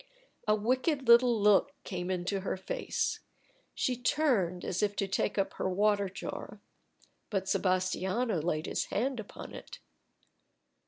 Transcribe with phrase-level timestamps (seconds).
[0.47, 3.19] A wicked little look came into her face.
[3.75, 6.59] She turned as if to take up her water jar.
[7.29, 9.77] But Sebastiano laid his hand upon it.